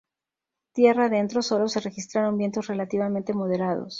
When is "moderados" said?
3.35-3.89